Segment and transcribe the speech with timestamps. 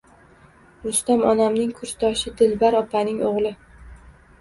[0.85, 3.57] Rustam onamning kursdoshi Dilbar opaning o`g`li